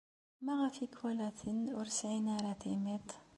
[0.45, 3.11] Maɣef ikwalaten ur sɛin ara timiḍt?